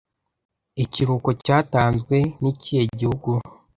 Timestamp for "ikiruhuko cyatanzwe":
0.83-2.17